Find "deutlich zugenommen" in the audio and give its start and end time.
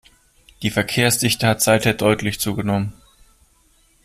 1.93-2.91